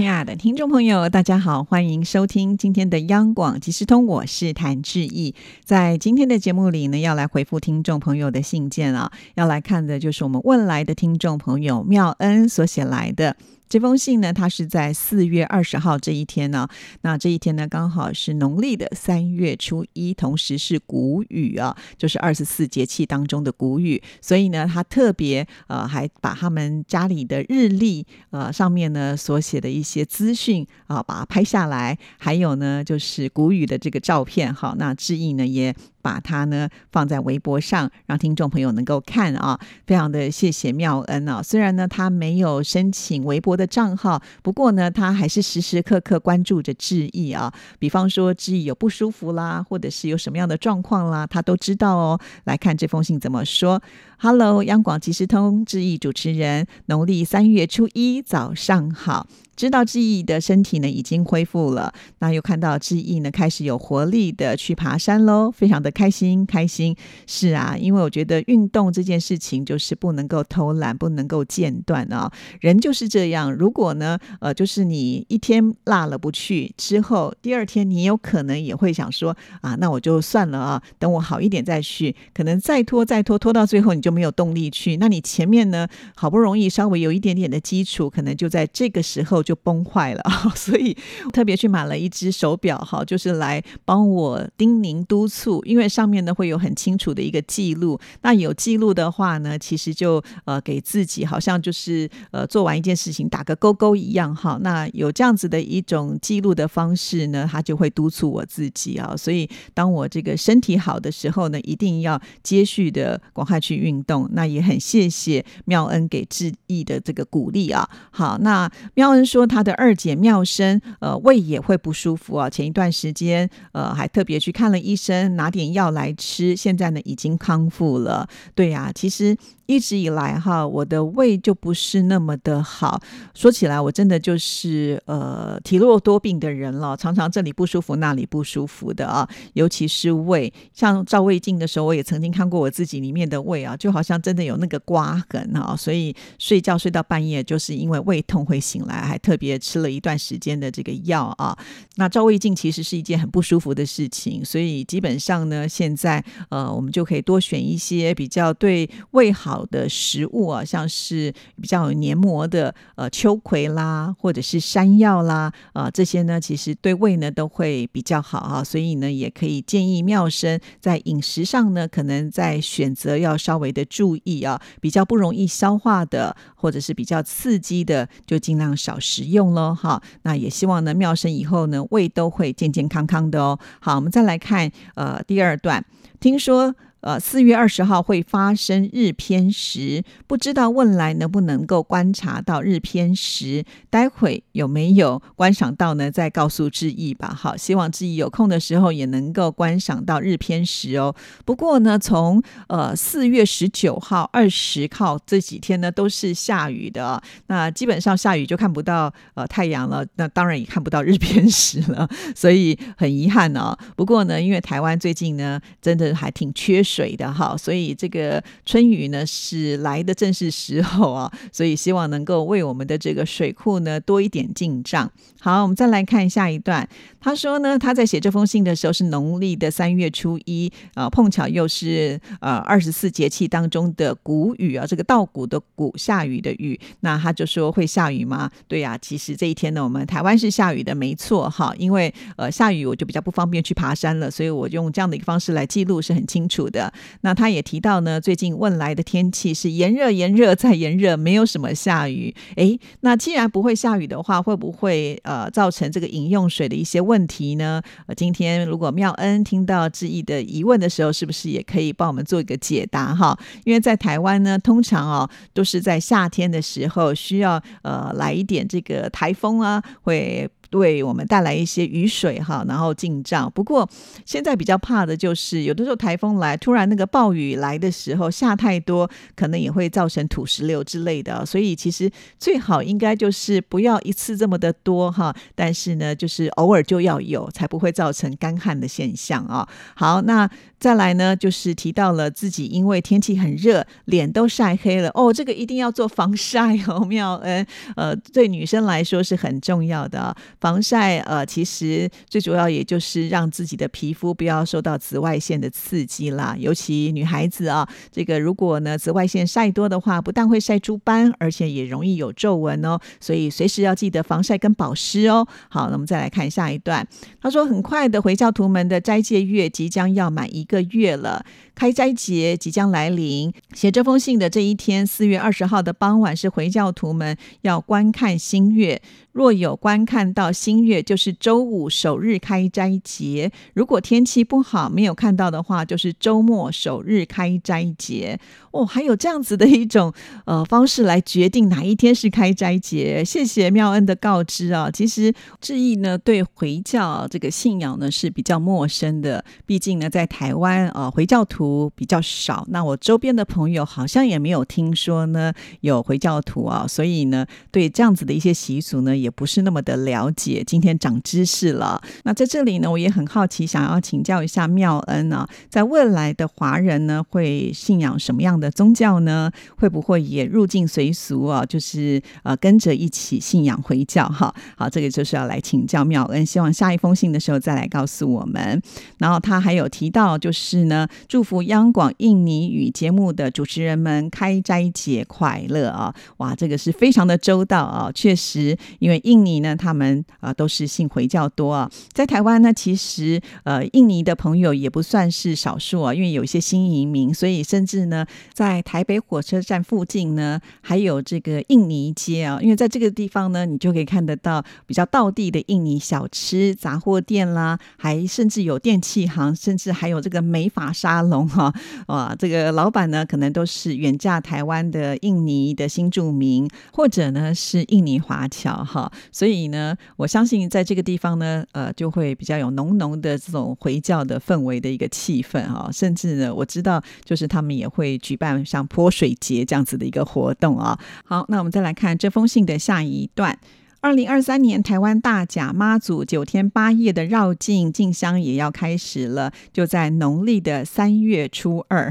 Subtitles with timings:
[0.00, 5.34] 亲爱的听众朋友，大家好，欢迎收听今天的央广即时通，我是谭志毅。
[5.62, 13.36] 在今天的节目里呢，要来回复听众朋友的信件啊，要来看的就是我们问来的听众朋友妙恩所写来的。
[13.70, 16.66] 这封信呢，它是在四月二十号这一天呢。
[17.02, 24.02] 那这一天呢，刚好是农历的三月初一，同时是谷雨啊，就是二十四节气当中的谷雨。
[24.20, 31.96] 所以呢，他特别呃，还把他们家里的日历呃上面呢所写的一些资讯啊，把它拍下来。
[32.18, 34.74] 还有呢，就是谷雨的这个照片哈。
[34.76, 35.72] 那志毅呢也。
[36.02, 41.42] 把它呢放在微博上，让听众朋友能够看啊，非常的谢谢妙恩啊。
[41.42, 47.52] 虽然呢他没有申请微博的账号，不过呢他还是时时刻刻关注着志毅啊。
[47.78, 52.20] 比方说志毅有不舒服啦，或者是有什么样的状况啦，他都知道哦。
[52.44, 53.82] 来看这封信怎么说。
[54.22, 59.26] Hello，央广即时通志毅主持人，农历三月初一早上好。
[59.56, 66.94] 知道志毅的身体呢已经恢复了，那又看到志毅呢开始有活力的去爬山喽，非常的开心开心。
[67.26, 72.30] 是啊，因为我觉得运动这件事情就是不能够偷懒，不能够间断啊。
[72.60, 82.14] 人就是这样，如果呢呃就是你一天落了不去之后，第二天你有可能也会想说啊，那我就算了啊，等我好一点再去。
[82.32, 89.40] 可能再拖再拖拖到最后你就没有动力去，那你前面呢好不容易稍微有一点点的基础，可能就在这个时候。
[89.42, 90.22] 就崩坏了，
[90.54, 90.96] 所以
[91.32, 97.98] 特别去买了一只手表，哈，就是来帮我叮咛督促，因为因为上面呢会有很清楚的一个记录。
[98.20, 104.58] 那有记录的话呢，其实就呃给自己好像就是呃做完一件事情打个勾勾一样，哈。
[104.60, 109.16] 那有这样子的一种记录的方式呢，他就会督促我自己啊。
[109.16, 114.28] 所以当我这个身体好的时候呢，一定要接续的赶快去运动。
[114.32, 117.88] 那也很谢谢妙恩给志毅的这个鼓励啊。
[118.10, 119.24] 好，那妙恩。
[119.30, 122.50] 说他的二姐妙生，呃，胃也会不舒服啊。
[122.50, 128.28] 前一段时间，呃，还特别去看了医生，拿点药来吃，现在呢已经康复了。
[128.54, 129.36] 对呀，其实。
[129.70, 133.00] 一直以来哈，我的胃就不是那么的好。
[133.32, 139.28] 说起来，我真的就是呃体弱多病的人了，常常这里不舒服，那里不舒服的啊。
[139.52, 145.76] 尤其是胃，像照胃镜的时候，我也曾经看过我自己里面的胃啊，就好像真的有那个刮痕啊。
[145.76, 151.56] 所以睡觉睡到半夜，就是因为胃痛会醒来，还特别吃了一段时间的这个药啊。
[151.94, 159.60] 那照胃镜其实是一件很不舒服的事情，所以基本上呢，现在呃我们就可以多选一些比较对胃好。
[159.70, 180.02] 的食物啊，像是比较有黏膜的呃秋葵啦，或者是山药啦，啊这些呢，其实对胃呢都会比较好啊，所以呢，也可以建议妙生在饮食上呢，可能在选择要稍微的注意啊，比较不容易消化的，或者是比较刺激的，就尽量少食用喽哈。
[180.22, 183.58] 那也希望呢，妙生以后呢，胃都会健健康康的哦。
[183.78, 185.84] 好，我们再来看呃第二二段，
[186.20, 186.76] 听说。
[187.00, 193.64] 呃，四月二十号会发生日偏食，不知道问来能不能够观察到日偏食？
[193.88, 196.10] 待会有没有观赏到呢？
[196.10, 197.34] 再告诉志毅吧。
[197.34, 201.14] 好，希望志毅有空的时候也能够观赏到日偏食哦。
[201.46, 207.22] 不过呢，从呃四月十九号、二十号这几天呢，都是下雨的。
[207.46, 212.06] 那基本上下雨就看不到呃太阳了，那当然也看不到日偏食了，
[212.36, 213.74] 所以很遗憾哦。
[213.96, 216.84] 不过呢，因为台湾最近呢，真的还挺缺。
[216.90, 225.10] 水的哈，所以这个春雨呢是来的正是时候啊，所以希望能够为我们的这个水库呢多一点进账。
[225.40, 226.86] 好，我们再来看下一段。
[227.20, 236.78] 他说呢，他在写这封信的时候是农历的三月初一啊，碰巧又是呃二十四节气当中的谷雨啊，这个稻谷的谷，下雨的雨。
[237.00, 238.50] 那他就说会下雨吗？
[238.68, 241.74] 对呀，其实这一天呢，我们台湾是下雨的，没错哈。
[241.78, 246.79] 因为呃下雨我就比较不方便去爬山了，所以我用这样的一个方式来记录是很清楚的。
[247.22, 252.32] 那他也提到呢，最近问来的天气是炎热炎热再炎热，没有什么下雨。
[252.54, 257.00] 诶，那既然不会下雨的话，会不会呃造成这个饮用水的一些？
[257.00, 257.82] 问题呢？
[258.06, 263.36] 呃，今天如果妙恩听到志毅的疑问的时候，是不是也可以帮我们做一个解答哈？
[263.64, 270.48] 因为在台湾呢，通常哦都是在夏天的时候需要呃来一点这个台风啊，会。
[270.70, 273.50] 对我们带来一些雨水哈，然后进账。
[273.54, 273.88] 不过
[274.24, 281.44] 现在比较怕的就是有的时候台风来，突然那个暴雨来的时候下太多，可能也会造成土石流之类的。
[281.44, 289.68] 所以其实最好应该就是不要一次这么的多哈，但是呢，就是偶尔就要有，才不会造成干旱的现象啊。
[289.94, 290.48] 好，那。
[290.80, 301.18] 再来呢，就是提到了自己因为天气很热，脸都晒黑了哦，这个一定要做防晒哦， 妙恩，呃，对女生来说是很重要的防晒。
[301.20, 315.46] 呃，其实最主要也就是让自己的皮肤不要受到紫外线的刺激啦，尤其女孩子啊，这个如果呢紫外线晒多的话，不但会晒出斑，而且也容易有皱纹哦，所以随时要记得防晒跟保湿哦。
[315.68, 317.06] 好，那我们再来看下一段，
[317.42, 320.64] 他说很快的回教徒们的斋戒月即将要满一。
[320.70, 323.52] 个月了，开斋节即将来临。
[323.74, 329.02] 写这封信的这一天，四月二十号的傍晚，是回教徒们要观看新月。
[329.32, 338.38] 若有观看到新月，就是周五首日开斋节；如果天气不好，没有看到的话，就是周末首日开斋节。
[338.72, 340.12] 哦，还有这样子的一种
[340.46, 343.24] 呃方式来决定哪一天是开斋节。
[343.24, 344.90] 谢谢妙恩的告知啊。
[344.90, 352.64] 其实志毅呢对回教这个信仰呢是比较陌生的，毕竟呢在台湾啊回教徒比较少。
[352.70, 359.10] 那我周边的朋友好像也没有听说呢有回教徒啊，所以呢对这样子的一些习俗呢。
[359.20, 362.00] 也不是那么的了解，姐今天长知识了。
[362.24, 369.50] 那在这里呢，我也很好奇，想要请教一下妙恩啊，在未来的华人呢，会信仰什么样的宗教呢？
[369.76, 371.64] 会不会也入境随俗啊？
[371.66, 374.54] 就是呃，跟着一起信仰回教哈？
[374.76, 378.80] 好，这个就是要来请教妙恩，希望下一封信的时候再来告诉我们。
[379.18, 386.14] 然后他还有提到，就是呢，祝福央广印尼语节目的主持人们开斋节快乐啊！
[386.38, 411.72] 哇，这个是非常的周到啊，确实因为印尼呢，他们啊都是信回教多啊，在台湾呢，其实呃印尼的朋友也不算是少数啊，因为有一些新移民，所以甚至呢，在台北火车站附近呢，还有这个印尼街啊，因为在这个地方呢，你就可以看得到比较道地的印尼小吃、杂货店啦，还甚至有电器行，甚至还有这个美发沙龙哈，
[412.08, 419.10] 哇，这个老板呢，可能都是远嫁台湾的印尼的新住民，或者呢是印尼华侨哈。
[419.32, 430.98] 所以呢，我相信在这个地方呢，呃，就会比较有浓浓的这种回教的氛围的一个气氛啊，甚至呢，我知道就是他们也会举办像泼水节这样子的一个活动啊。
[431.24, 433.58] 好，那我们再来看这封信的下一段。
[434.02, 442.10] 二零二三年台湾大甲妈祖九天八夜的绕境进香也要开始了，就在农历的三月初二，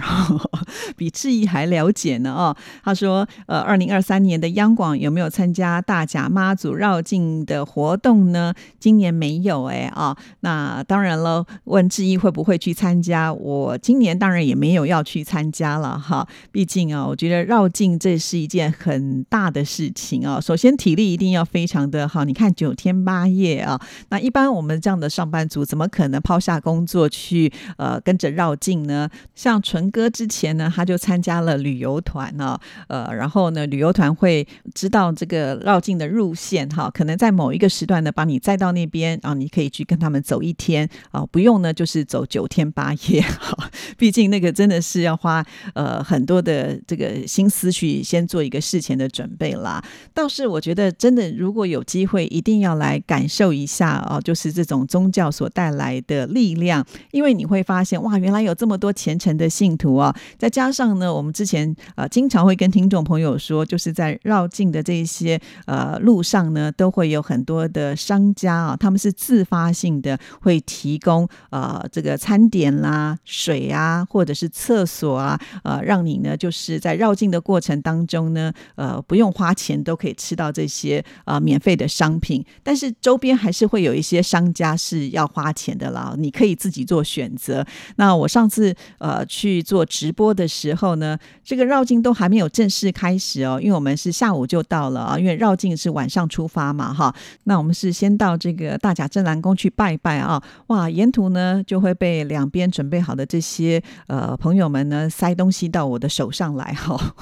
[0.95, 2.55] 比志毅还了解呢哦。
[2.83, 8.53] 他说，呃，二零二三年的央广有没有参加大甲妈祖绕境的活动呢？
[8.79, 13.33] 今年没有哎啊，那当然了，问志毅会不会去参加？
[13.33, 21.78] 我今年当然也没有要去参加了哈，毕竟啊，我觉得绕境这是一件很大的事情啊，首先体力一定要非常。
[21.89, 23.79] 的好，你看九天八夜啊，
[24.09, 29.07] 那一般我们这样的上班族怎么可能抛下工作去呃跟着绕境呢？
[29.35, 43.58] 像纯哥之前呢，他就参加了旅游团呢，呃，然后呢，旅游团会知道这个绕境的路线哈，可能在某一个时段呢，把你载到那边啊，你可以去跟他们走一天啊，不用呢，就是走九天八夜哈，
[43.99, 49.83] 毕竟那个真的是要花呃很多的这个心思去先做一个事前的准备啦。
[50.13, 60.15] 倒是我觉得真的如果有机会一定要来感受一下哦，就是这种宗教所带来的力量，因为你会发现哇，原来有这么多虔诚的信徒啊！
[60.37, 81.59] 再加上呢，我们之前呃经常会跟听众朋友说，就是在绕境的这些呃路上呢，都会有很多的商家啊，他们是自发性的会提供呃这个餐点啦、水啊，啊或者是厕所啊，呃，让你呢就是在绕境的过程当中呢，呃，不用花钱都可以吃到这些啊免。
[81.59, 86.15] 费的商品，但是周边还是会有一些商家是要花钱的啦。
[86.17, 87.65] 你可以自己做选择。
[87.97, 97.13] 那我上次呃去做直播的时候呢，这个绕境都还没有正式开始哦，因为我们是下午就到了啊，因为绕境是晚上出发嘛哈。
[97.43, 107.15] 那我们是先到这个大甲镇澜宫去拜拜啊，哇，沿途呢就会被两边准备好的这些呃朋友们呢塞东西到我的手上来哈。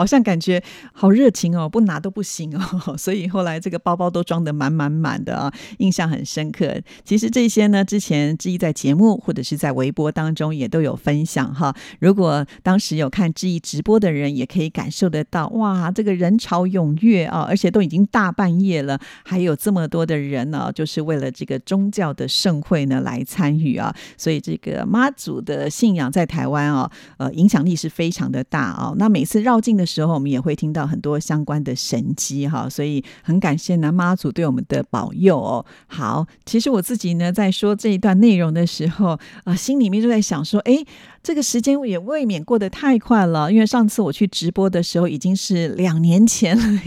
[0.00, 0.62] 好像感觉
[0.94, 2.96] 好热情哦，不拿都不行哦。
[2.96, 6.74] 所以后来这个包包都装得满满满的啊，印象很深刻。
[7.04, 11.74] 其实这些呢，之前志毅在节目或者是在微博当中也都有分享哈。
[11.98, 23.94] 如果当时有看志毅直播的人，也可以感受得到，哇，这个人潮踊跃啊，而且都已经大半夜了，还有这么多的人呢，就是为了这个宗教的盛会呢来参与啊。
[24.16, 28.94] 所以这个妈祖的信仰在台湾啊，呃，影响力是非常的大啊。
[28.96, 32.68] 那每次绕境的时候，我们也会听到很多相关的神机哈。
[32.68, 35.64] 所以很感谢南妈祖对我们的保佑哦。
[35.86, 40.84] 好，其实我自己呢，在说这一段内容的时候啊，心里面就在想说，哎。
[41.22, 46.80] 这个时间也未免过得太快了，因为上次我去直播的时候已经是两年前了。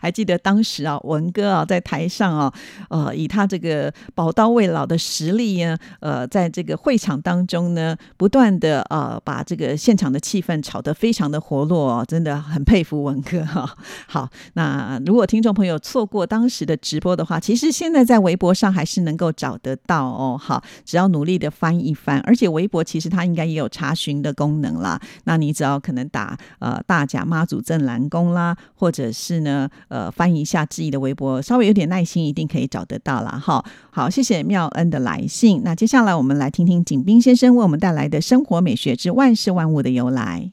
[0.00, 2.52] 还记得当时啊，文哥啊在台上啊，
[2.88, 13.68] 呃，以他这个宝刀未老的实力呢，呃，在这个会场当中呢，不断的呃把这个现场的气氛炒得非常的活络，真的很佩服文哥哈。
[14.06, 20.38] 好，那如果听众朋友错过当时的直播的话，其实现在在微博上还是能够找得到哦。
[20.40, 25.00] 好，只要努力的翻一翻，而且微博其实它应该也有查询的功能啦。
[25.24, 29.68] 那你只要可能打呃大甲妈祖镇澜宫啦，或者是呢。
[29.88, 33.64] 呃，翻译一下志毅的微博，稍微有点耐心，一定可以找得到啦哈。
[33.90, 35.62] 好，谢谢妙恩的来信。
[35.64, 40.50] 那接下来我们来听听景斌先生为我们带来的生活美学之万事万物的由来。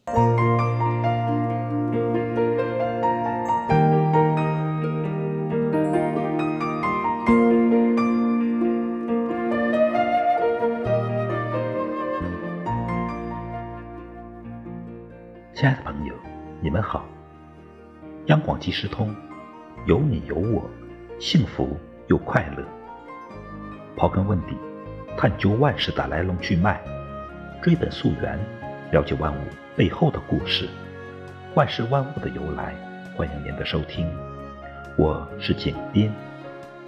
[15.65, 16.13] 亲爱的朋友，
[16.62, 17.03] 你们好。
[18.27, 19.15] 央广即时通，
[19.88, 20.69] 有你有我，
[21.19, 22.63] 幸福又快乐。
[23.98, 24.55] 刨根问底，
[25.17, 26.79] 探究万事的来龙去脉，
[27.63, 28.38] 追本溯源，
[28.91, 29.39] 了解万物
[29.75, 30.69] 背后的故事，
[31.55, 32.75] 万事万物的由来。
[33.17, 34.07] 欢迎您的收听，
[34.95, 36.13] 我是景斌。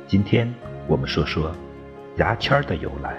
[0.06, 0.54] 今天
[0.86, 1.52] 我们说说
[2.18, 3.18] 牙签的由来。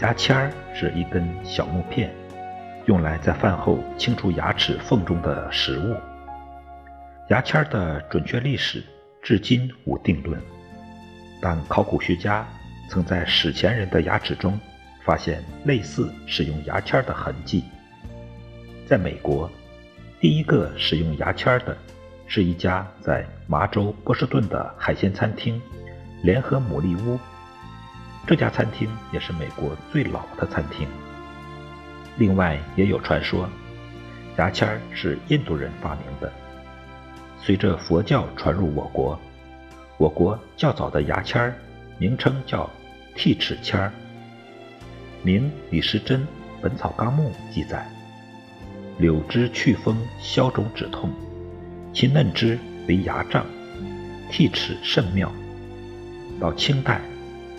[0.00, 2.14] 牙签是一根小木片，
[2.86, 5.96] 用来在饭后清除牙齿缝中的食物。
[7.28, 8.82] 牙签的准确历史
[9.22, 10.40] 至今无定论，
[11.40, 12.46] 但考古学家
[12.88, 14.58] 曾在史前人的牙齿中
[15.04, 17.64] 发现类似使用牙签的痕迹。
[18.86, 19.48] 在美国，
[20.18, 21.76] 第一个使用牙签的
[22.26, 25.60] 是一家在麻州波士顿的海鲜餐厅——
[26.24, 27.18] 联合牡蛎屋。
[28.26, 30.88] 这家餐厅也是美国最老的餐厅。
[32.20, 33.48] 另外，也有传说，
[34.36, 36.30] 牙签是印度人发明的。
[37.40, 39.18] 随着佛教传入我国，
[39.96, 41.54] 我国较早的牙签儿
[41.96, 42.68] 名称叫
[43.16, 43.90] 剔齿签儿。
[45.22, 46.20] 明李时珍
[46.60, 47.90] 《本草纲目》记载：
[48.98, 51.10] 柳枝祛风消肿止痛，
[51.94, 53.46] 其嫩枝为牙杖，
[54.30, 55.32] 剔齿甚妙。
[56.38, 57.00] 到清代，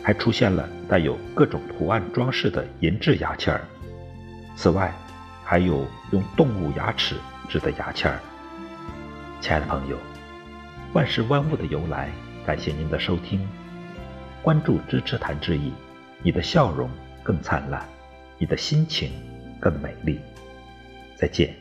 [0.03, 3.61] 还出现了带有各种图案装饰的银质牙签儿。
[4.55, 4.93] 此外，
[5.43, 7.15] 还有用动物牙齿
[7.49, 8.19] 制的牙签儿。
[9.39, 9.97] 亲爱的朋友，
[10.93, 12.11] 万事万物的由来，
[12.45, 13.47] 感谢您的收听，
[14.43, 15.73] 关注支持谈志意，
[16.21, 16.89] 你的笑容
[17.23, 17.83] 更灿烂，
[18.37, 19.11] 你的心情
[19.59, 20.19] 更美丽。
[21.17, 21.55] 再见。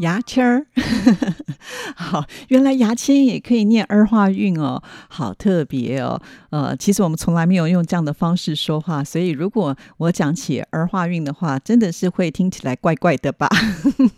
[0.00, 0.66] 牙签儿。
[1.96, 6.20] 好，原来牙签也可以念儿化韵哦，好特别哦。
[6.50, 13.48] 呃，其实我们从来没有用这样的方式说话，所以如果我讲起儿化韵的话，真的是会听起来怪怪的吧？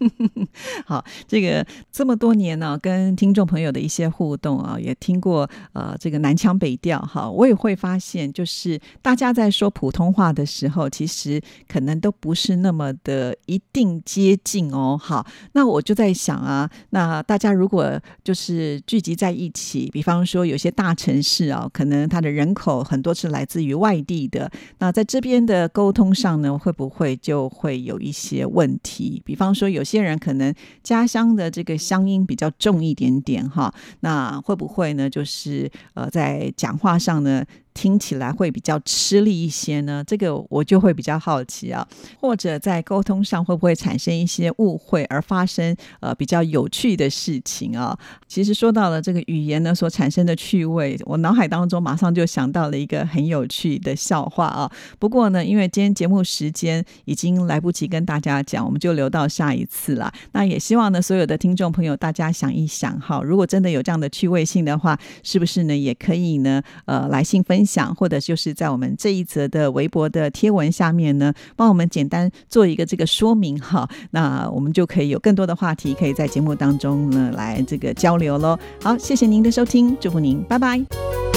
[0.86, 14.98] 好，这个这么多年呢，跟听众朋友的一些互动啊，也听过呃这个南腔北调哈，我也会发现，就是大家在说普通话的时候，其实可能都不是那么的一定接近哦。
[15.00, 29.20] 好，那我就在想啊，那大家如果就是聚集在一起，比方说有些大城市啊，可能他的人口很多是来自于外地的，那在这边的沟通上呢，会不会就会有一些问题？
[29.26, 35.10] 比方说，有些人可能家乡的这个乡音比较重一点点哈，那会不会呢？
[35.10, 40.02] 就是呃，在讲话上呢，听起来会比较吃力一些呢？
[40.06, 41.86] 这个我就会比较好奇啊。
[42.20, 47.98] 或者在沟通上会不会产生一些误会，而发生呃比较有趣的事情啊？
[48.28, 54.70] 其实说到了这个语言呢所产生的趣味，我脑海当中马上就想到了一个很有趣的笑话啊。
[54.98, 60.12] 不过呢，因为今天节目时间已经来不及跟大家讲，我们就留到下一次了。
[60.32, 67.61] 那也希望呢，所有的听众朋友大家想一想哈，如果真的有这样的趣味性的话，是不是呢也可以呢呃来信分。
[67.62, 78.58] 分享，或者就是在我们这一则的微博的贴文下面呢，帮我们简单做一个这个说明哈，那我们就可以有更多的话题可以在节目当中呢来这个交流喽。
[78.82, 81.31] 好，谢谢您的收听，祝福您，拜拜。